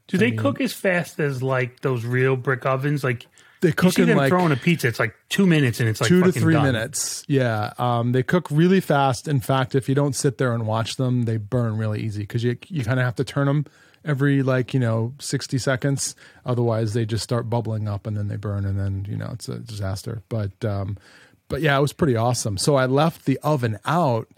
[0.08, 3.04] Do they cook as fast as like those real brick ovens?
[3.04, 3.26] Like
[3.60, 6.00] They you cook see them like throwing a pizza, it's like two minutes and it's
[6.00, 6.64] like two to three done.
[6.64, 7.24] minutes.
[7.28, 9.28] Yeah, um, they cook really fast.
[9.28, 12.42] In fact, if you don't sit there and watch them, they burn really easy because
[12.42, 13.66] you you kind of have to turn them
[14.04, 16.14] every like you know sixty seconds.
[16.46, 19.48] Otherwise, they just start bubbling up and then they burn, and then you know it's
[19.48, 20.22] a disaster.
[20.30, 20.96] But um,
[21.48, 22.58] but yeah, it was pretty awesome.
[22.58, 24.28] So I left the oven out,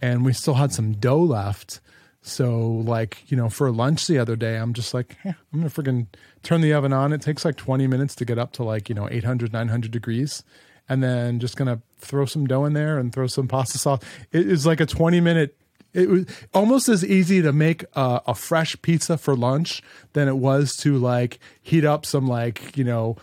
[0.00, 1.80] and we still had some dough left.
[2.22, 5.70] So like you know for lunch the other day, I'm just like eh, I'm gonna
[5.70, 6.06] freaking
[6.42, 7.12] turn the oven on.
[7.12, 10.42] It takes like 20 minutes to get up to like you know 800 900 degrees,
[10.88, 14.00] and then just gonna throw some dough in there and throw some pasta sauce.
[14.30, 15.56] It is like a 20 minute.
[15.94, 20.36] It was almost as easy to make a, a fresh pizza for lunch than it
[20.36, 23.16] was to like heat up some like you know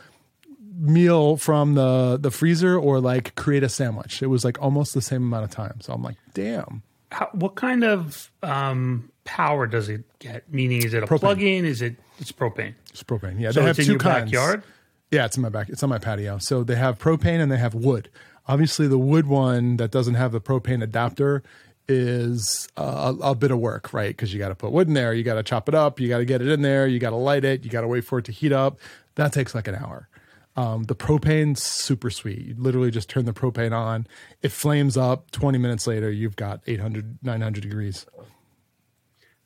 [0.78, 4.22] meal from the the freezer or like create a sandwich.
[4.22, 5.80] It was like almost the same amount of time.
[5.82, 6.84] So I'm like, damn.
[7.12, 10.52] How, what kind of um, power does it get?
[10.52, 11.20] Meaning, is it a Propane.
[11.20, 11.66] plug-in?
[11.66, 12.74] Is it it's propane?
[12.90, 13.40] It's propane.
[13.40, 14.32] Yeah, So they have two kinds.
[14.32, 14.64] backyard.
[15.12, 15.70] Yeah, it's in my back.
[15.70, 16.40] It's on my patio.
[16.40, 18.10] So they have propane and they have wood.
[18.48, 21.42] Obviously, the wood one that doesn't have the propane adapter
[21.88, 24.10] is a, a bit of work, right?
[24.10, 26.10] Because you got to put wood in there, you got to chop it up, you
[26.10, 28.04] got to get it in there, you got to light it, you got to wait
[28.04, 28.80] for it to heat up.
[29.16, 30.10] That takes like an hour.
[30.58, 32.40] Um, the propane's super sweet.
[32.40, 34.08] You literally just turn the propane on,
[34.42, 35.30] it flames up.
[35.32, 38.06] 20 minutes later, you've got 800, 900 degrees.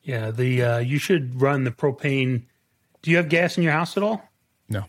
[0.03, 2.43] Yeah, the uh, you should run the propane.
[3.01, 4.21] Do you have gas in your house at all?
[4.69, 4.85] No.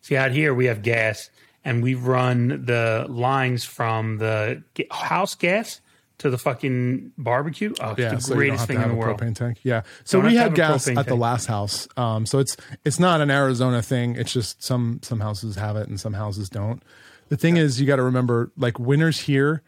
[0.00, 1.30] See, out here we have gas,
[1.64, 5.80] and we run the lines from the house gas
[6.20, 7.74] to the fucking barbecue.
[7.80, 9.20] Oh, it's Yeah, the so greatest thing in the world.
[9.20, 9.58] propane tank.
[9.62, 11.88] Yeah, so Don't we had to have a gas at the last house.
[11.96, 14.16] Um, so it's it's not an Arizona thing.
[14.16, 16.82] It's just some some houses have it and some houses don't.
[17.28, 19.62] The thing is, you got to remember, like winters here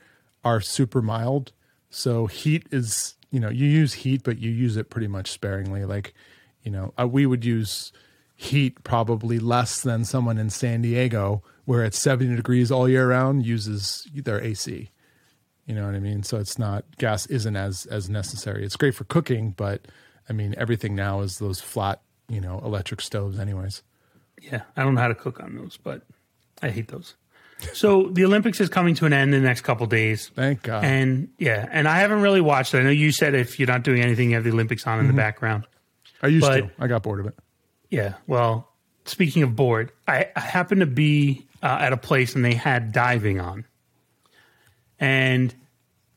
[0.45, 1.53] are super mild,
[1.91, 5.85] so heat is you know you use heat, but you use it pretty much sparingly.
[5.85, 6.15] Like
[6.63, 7.93] you know, uh, we would use
[8.37, 13.45] heat probably less than someone in San Diego, where it's seventy degrees all year round,
[13.47, 14.91] uses their AC.
[15.67, 16.23] You know what I mean?
[16.23, 18.65] So it's not gas isn't as as necessary.
[18.65, 19.87] It's great for cooking, but
[20.29, 23.83] I mean everything now is those flat, you know, electric stoves anyways.
[24.41, 26.03] Yeah, I don't know how to cook on those, but
[26.61, 27.15] I hate those.
[27.75, 30.33] So the Olympics is coming to an end in the next couple days.
[30.35, 30.85] Thank God.
[30.85, 32.79] And yeah, and I haven't really watched it.
[32.79, 35.05] I know you said if you're not doing anything, you have the Olympics on in
[35.07, 35.17] Mm-hmm.
[35.17, 35.67] the background.
[36.23, 36.71] I used but- to.
[36.81, 37.39] I got bored of it.
[37.89, 38.15] Yeah.
[38.27, 38.69] Well,
[39.05, 42.91] speaking of bored, I, I happened to be uh, at a place and they had
[42.91, 43.65] diving on,
[45.03, 45.53] and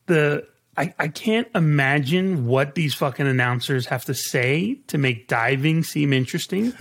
[0.06, 5.84] the I, I can't imagine what these fucking announcers have to say to make diving
[5.84, 6.74] seem interesting.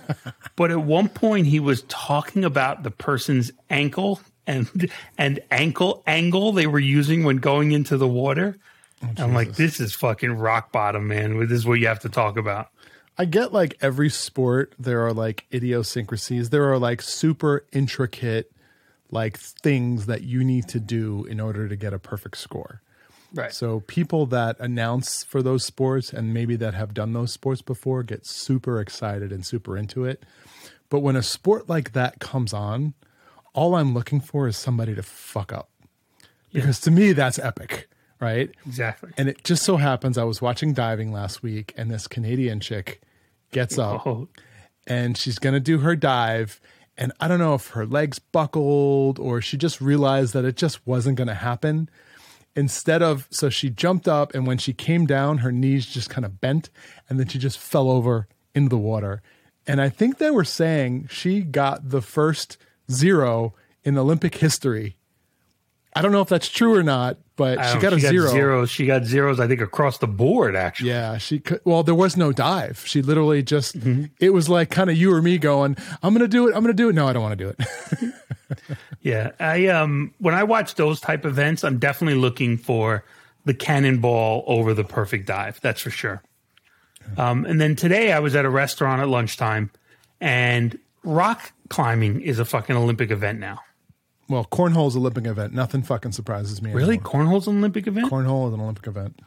[0.56, 6.50] but at one point, he was talking about the person's ankle and and ankle angle
[6.50, 8.58] they were using when going into the water.
[9.02, 11.38] Oh, I'm like, this is fucking rock bottom, man.
[11.40, 12.70] This is what you have to talk about.
[13.18, 16.50] I get like every sport there are like idiosyncrasies.
[16.50, 18.50] There are like super intricate
[19.12, 22.80] like things that you need to do in order to get a perfect score.
[23.34, 23.52] Right.
[23.52, 28.02] So people that announce for those sports and maybe that have done those sports before
[28.02, 30.24] get super excited and super into it.
[30.88, 32.94] But when a sport like that comes on,
[33.54, 35.70] all I'm looking for is somebody to fuck up.
[36.52, 37.88] Because to me that's epic,
[38.20, 38.50] right?
[38.66, 39.12] Exactly.
[39.16, 43.02] And it just so happens I was watching diving last week and this Canadian chick
[43.50, 44.28] gets up Oh,
[44.86, 46.60] and she's going to do her dive
[46.96, 50.86] and I don't know if her legs buckled or she just realized that it just
[50.86, 51.88] wasn't going to happen.
[52.54, 56.24] Instead of so she jumped up and when she came down her knees just kind
[56.24, 56.68] of bent
[57.08, 59.22] and then she just fell over into the water.
[59.66, 62.58] And I think they were saying she got the first
[62.90, 64.96] zero in Olympic history.
[65.94, 68.28] I don't know if that's true or not, but she got a zero.
[68.28, 68.70] zeros.
[68.70, 70.90] She got zeros, I think, across the board, actually.
[70.90, 71.60] Yeah, she could.
[71.64, 72.82] Well, there was no dive.
[72.86, 73.78] She literally just.
[73.78, 74.04] Mm-hmm.
[74.20, 76.54] It was like kind of you or me going, "I'm going to do it.
[76.54, 78.14] I'm going to do it." No, I don't want to do it.
[79.02, 83.04] Yeah, I um when I watch those type events, I'm definitely looking for
[83.44, 85.60] the cannonball over the perfect dive.
[85.60, 86.22] That's for sure.
[87.16, 89.70] Um, and then today I was at a restaurant at lunchtime,
[90.20, 93.58] and rock climbing is a fucking Olympic event now.
[94.28, 95.52] Well, cornhole's an Olympic event.
[95.52, 96.72] Nothing fucking surprises me.
[96.72, 97.12] Really, anymore.
[97.12, 98.10] cornhole's an Olympic event?
[98.10, 99.20] Cornhole is an Olympic event.
[99.22, 99.26] Oh,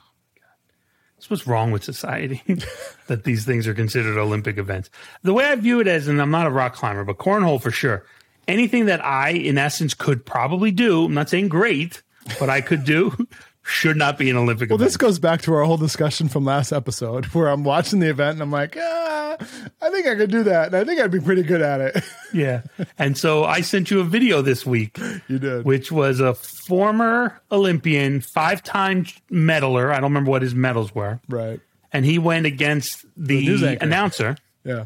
[1.15, 2.41] That's what's wrong with society
[3.07, 4.89] that these things are considered Olympic events.
[5.21, 7.71] The way I view it as, and I'm not a rock climber, but cornhole for
[7.71, 8.05] sure.
[8.47, 12.01] Anything that I, in essence, could probably do, I'm not saying great,
[12.39, 13.27] but I could do,
[13.67, 14.87] should not be an Olympic Well, event.
[14.87, 18.33] this goes back to our whole discussion from last episode where I'm watching the event
[18.33, 19.37] and I'm like, ah,
[19.81, 20.67] I think I could do that.
[20.67, 22.03] And I think I'd be pretty good at it.
[22.33, 22.61] yeah.
[22.99, 24.97] And so I sent you a video this week,
[25.27, 25.65] you did.
[25.65, 29.89] which was a former Olympian, five time medaler.
[29.91, 31.19] I don't remember what his medals were.
[31.27, 31.59] right.
[31.91, 33.83] And he went against the, anchor.
[33.85, 34.85] announcer Yeah.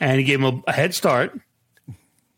[0.00, 1.38] and he gave him a, a head start,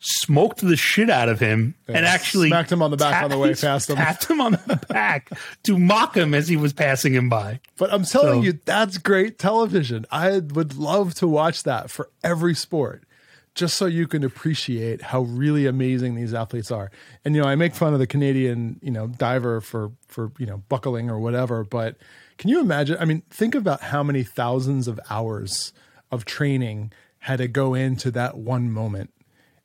[0.09, 3.39] smoked the shit out of him, and actually smacked him on the back on the
[3.39, 3.97] way past him.
[3.97, 5.31] Tapped him on the back
[5.65, 7.61] to mock him as he was passing him by.
[7.77, 10.07] But I'm telling So- you, that's great television.
[10.11, 13.03] I would love to watch that for every sport,
[13.55, 16.91] just so you can appreciate how really amazing these athletes are.
[17.25, 20.47] And you know, I make fun of the Canadian, you know, diver for for you
[20.47, 21.65] know buckling or whatever.
[21.65, 21.97] But
[22.39, 22.97] can you imagine?
[23.01, 25.73] I mean, think about how many thousands of hours
[26.13, 29.11] of training had to go into that one moment.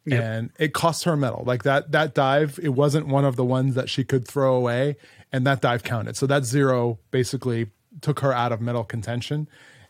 [0.09, 1.43] And it cost her a medal.
[1.45, 4.97] Like that that dive, it wasn't one of the ones that she could throw away,
[5.31, 6.17] and that dive counted.
[6.17, 7.67] So that zero basically
[8.01, 9.47] took her out of medal contention,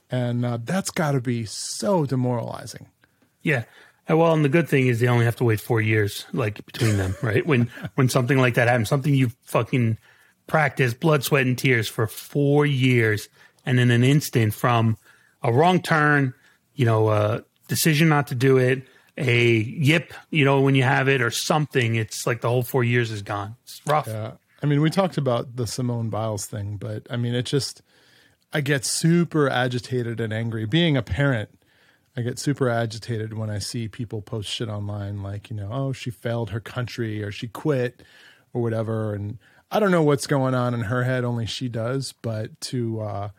[0.10, 2.88] and uh, that's got to be so demoralizing.
[3.42, 3.64] Yeah.
[4.10, 6.66] Uh, Well, and the good thing is they only have to wait four years, like
[6.66, 7.46] between them, right?
[7.46, 9.98] When when something like that happens, something you fucking
[10.48, 13.30] practice blood, sweat, and tears for four years,
[13.66, 14.98] and in an instant from
[15.42, 16.34] a wrong turn,
[16.76, 18.84] you know, a decision not to do it,
[19.18, 22.84] a yip, you know, when you have it, or something, it's like the whole four
[22.84, 23.56] years is gone.
[23.64, 24.08] It's rough.
[24.08, 24.34] Yeah.
[24.64, 27.82] I mean, we talked about the Simone Biles thing, but I mean, it just,
[28.54, 30.66] I get super agitated and angry.
[30.66, 31.50] Being a parent,
[32.16, 35.94] I get super agitated when I see people post shit online like, you know, oh,
[35.94, 38.04] she failed her country or she quit
[38.54, 39.16] or whatever.
[39.16, 39.40] And
[39.72, 42.14] I don't know what's going on in her head, only she does.
[42.22, 43.30] But to, uh,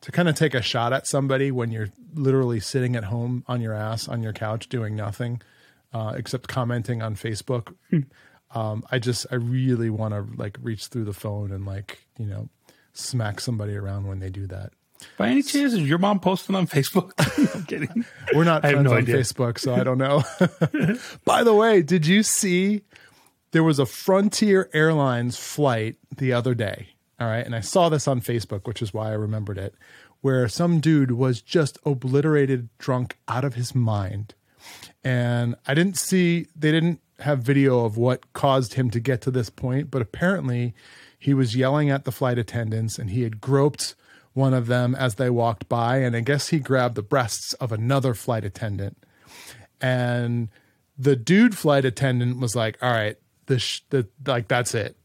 [0.00, 3.60] to kind of take a shot at somebody when you're literally sitting at home on
[3.60, 5.40] your ass on your couch doing nothing
[5.92, 7.74] uh, except commenting on Facebook.
[8.54, 12.26] um, I just I really want to like reach through the phone and like you
[12.26, 12.48] know
[12.92, 14.72] smack somebody around when they do that.
[15.16, 17.12] By any chance, is your mom posting on Facebook?
[17.54, 18.04] I'm kidding.
[18.34, 19.16] We're not friends no on idea.
[19.16, 20.24] Facebook, so I don't know.
[21.24, 22.82] By the way, did you see
[23.52, 26.88] there was a Frontier Airlines flight the other day?
[27.20, 29.74] All right, and I saw this on Facebook, which is why I remembered it,
[30.20, 34.34] where some dude was just obliterated drunk out of his mind.
[35.02, 39.30] And I didn't see they didn't have video of what caused him to get to
[39.30, 40.74] this point, but apparently
[41.18, 43.96] he was yelling at the flight attendants and he had groped
[44.34, 47.72] one of them as they walked by and I guess he grabbed the breasts of
[47.72, 48.96] another flight attendant
[49.80, 50.48] and
[50.98, 54.96] the dude flight attendant was like, "All right, this the like that's it."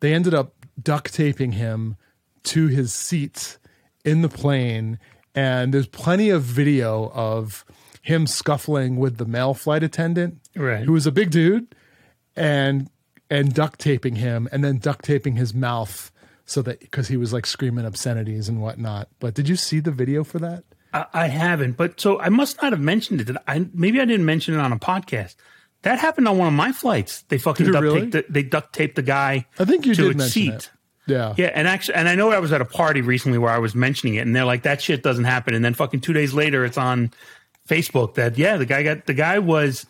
[0.00, 1.96] They ended up duct taping him
[2.44, 3.58] to his seat
[4.04, 4.98] in the plane,
[5.34, 7.64] and there's plenty of video of
[8.02, 10.84] him scuffling with the male flight attendant, Right.
[10.84, 11.74] who was a big dude,
[12.36, 12.88] and
[13.30, 16.12] and duct taping him, and then duct taping his mouth
[16.44, 19.08] so that because he was like screaming obscenities and whatnot.
[19.18, 20.64] But did you see the video for that?
[20.92, 23.34] I, I haven't, but so I must not have mentioned it.
[23.48, 25.36] I maybe I didn't mention it on a podcast.
[25.84, 27.22] That happened on one of my flights.
[27.28, 28.00] They fucking duct really?
[28.00, 29.46] taped the, they duct taped the guy.
[29.58, 30.52] I think you to did its seat.
[30.52, 30.70] it.
[31.06, 33.58] Yeah, Yeah, and actually, and I know I was at a party recently where I
[33.58, 36.32] was mentioning it, and they're like, "That shit doesn't happen." And then fucking two days
[36.32, 37.12] later, it's on
[37.68, 39.86] Facebook that yeah, the guy got the guy was,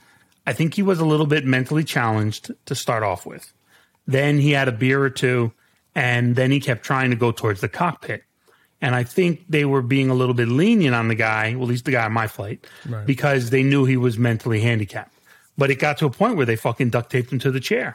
[0.47, 3.53] I think he was a little bit mentally challenged to start off with.
[4.07, 5.53] Then he had a beer or two,
[5.95, 8.25] and then he kept trying to go towards the cockpit.
[8.83, 11.69] And I think they were being a little bit lenient on the guy, well, at
[11.71, 13.07] least the guy on my flight, Right.
[13.07, 15.14] because they knew he was mentally handicapped.
[15.57, 17.95] But it got to a point where they fucking duct taped him to the chair.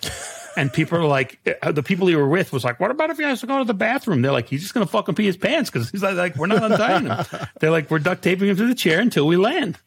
[0.56, 3.18] And people are like, uh, the people he were with was like, what about if
[3.18, 4.22] he has to go to the bathroom?
[4.22, 6.48] They're like, he's just going to fucking pee his pants because he's like, like, we're
[6.48, 7.26] not untying him.
[7.60, 9.78] They're like, we're duct taping him to the chair until we land.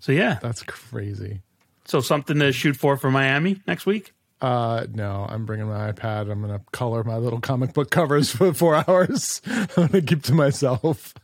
[0.00, 0.38] so, yeah.
[0.40, 1.40] that's crazy.
[1.84, 4.12] So, something to shoot for for Miami next week.
[4.40, 6.30] Uh, no, I'm bringing my iPad.
[6.30, 9.42] I'm gonna color my little comic book covers for four hours.
[9.46, 11.14] I'm gonna keep to myself.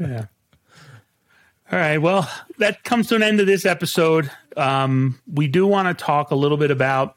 [0.00, 0.26] Yeah.
[1.70, 1.98] All right.
[1.98, 4.30] Well, that comes to an end of this episode.
[4.58, 7.16] Um, we do want to talk a little bit about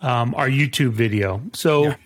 [0.00, 1.40] um, our YouTube video.
[1.52, 1.96] So, yeah.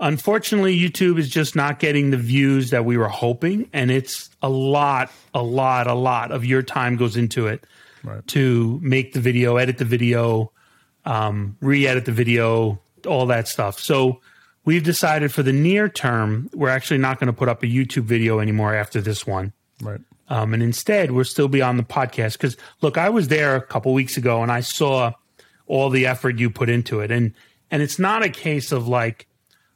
[0.00, 4.48] unfortunately, YouTube is just not getting the views that we were hoping, and it's a
[4.48, 7.64] lot, a lot, a lot of your time goes into it
[8.04, 8.26] right.
[8.28, 10.52] to make the video, edit the video,
[11.04, 13.78] um, re-edit the video, all that stuff.
[13.78, 14.20] So,
[14.64, 18.04] we've decided for the near term, we're actually not going to put up a YouTube
[18.04, 19.52] video anymore after this one.
[19.80, 20.00] Right.
[20.30, 22.34] Um, and instead, we'll still be on the podcast.
[22.34, 25.12] Because look, I was there a couple weeks ago and I saw
[25.66, 27.34] all the effort you put into it, and
[27.70, 29.26] and it's not a case of like,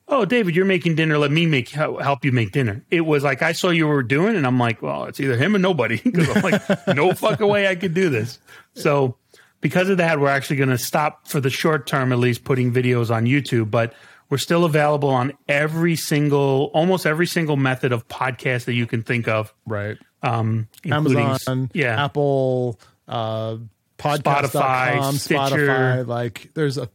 [0.09, 1.19] oh, David, you're making dinner.
[1.19, 2.85] Let me make help you make dinner.
[2.91, 5.57] It was like I saw you were doing, and I'm like, well, it's either him
[5.57, 5.99] or nobody.
[6.05, 8.39] Because I'm like, no fucking way I could do this.
[8.75, 9.17] So
[9.61, 12.73] because of that, we're actually going to stop for the short term, at least, putting
[12.73, 13.93] videos on YouTube, but.
[14.31, 19.03] We're still available on every single, almost every single method of podcast that you can
[19.03, 19.53] think of.
[19.67, 23.57] Right um, Amazon, yeah, Apple, uh,
[23.99, 26.07] podcast.com, Spotify, Spotify.
[26.07, 26.89] Like there's a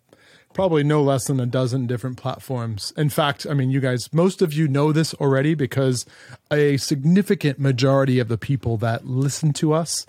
[0.54, 2.92] probably no less than a dozen different platforms.
[2.98, 6.06] In fact, I mean, you guys, most of you know this already because
[6.52, 10.06] a significant majority of the people that listen to us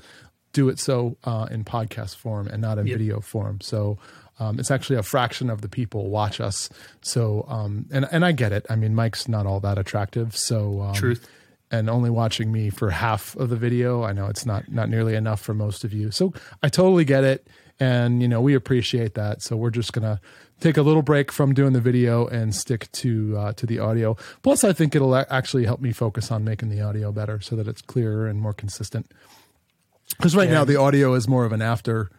[0.52, 2.98] do it so uh, in podcast form and not in yep.
[2.98, 3.60] video form.
[3.60, 3.98] So
[4.40, 6.70] um, it's actually a fraction of the people watch us.
[7.02, 8.64] So, um, and and I get it.
[8.70, 10.34] I mean, Mike's not all that attractive.
[10.36, 11.28] So, um, truth
[11.70, 14.02] and only watching me for half of the video.
[14.02, 16.10] I know it's not not nearly enough for most of you.
[16.10, 17.46] So I totally get it
[17.80, 19.42] and you know, we appreciate that.
[19.42, 20.20] So we're just going to
[20.60, 24.16] take a little break from doing the video and stick to uh, to the audio.
[24.42, 27.66] Plus I think it'll actually help me focus on making the audio better so that
[27.66, 29.10] it's clearer and more consistent.
[30.20, 32.10] Cuz right now the audio is more of an after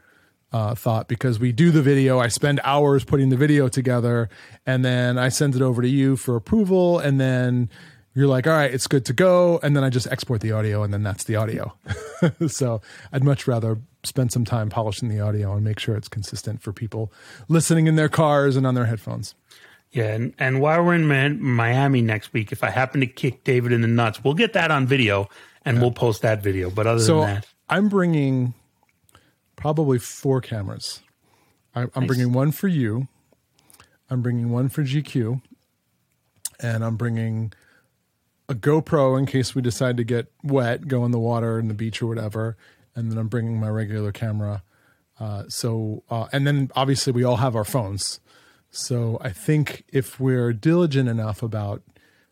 [0.54, 2.20] uh, thought because we do the video.
[2.20, 4.30] I spend hours putting the video together,
[4.66, 7.70] and then I send it over to you for approval, and then
[8.14, 9.59] you're like, all right, it's good to go.
[9.64, 11.74] And then I just export the audio and then that's the audio.
[12.47, 12.82] so
[13.12, 16.74] I'd much rather spend some time polishing the audio and make sure it's consistent for
[16.74, 17.12] people
[17.47, 19.36] listening in their cars and on their headphones.
[19.91, 20.14] Yeah.
[20.14, 23.82] And, and while we're in Miami next week, if I happen to kick David in
[23.82, 25.30] the nuts, we'll get that on video
[25.64, 25.82] and yeah.
[25.82, 26.70] we'll post that video.
[26.70, 28.53] But other so than that, I'm bringing
[29.55, 31.01] probably four cameras.
[31.74, 32.07] I, am nice.
[32.07, 33.07] bringing one for you.
[34.09, 35.41] I'm bringing one for GQ.
[36.59, 37.53] And I'm bringing
[38.52, 41.74] a GoPro in case we decide to get wet, go in the water in the
[41.74, 42.58] beach or whatever,
[42.93, 44.62] and then I'm bringing my regular camera.
[45.18, 48.20] Uh, so, uh, and then obviously we all have our phones.
[48.70, 51.82] So I think if we're diligent enough about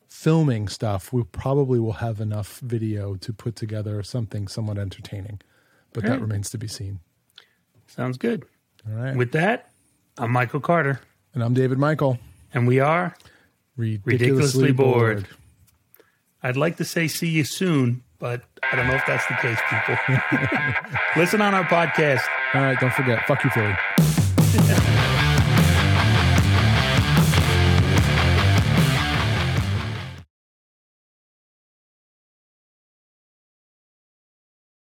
[0.09, 5.39] filming stuff, we probably will have enough video to put together something somewhat entertaining.
[5.93, 6.99] But that remains to be seen.
[7.87, 8.43] Sounds good.
[8.87, 9.15] All right.
[9.15, 9.71] With that,
[10.17, 10.99] I'm Michael Carter.
[11.33, 12.19] And I'm David Michael.
[12.53, 13.15] And we are
[13.77, 15.23] ridiculously, ridiculously bored.
[15.23, 15.38] bored.
[16.41, 19.59] I'd like to say see you soon, but I don't know if that's the case,
[19.69, 19.97] people.
[21.21, 22.21] Listen on our podcast.
[22.53, 23.25] All right, don't forget.
[23.27, 24.85] Fuck you, Philly.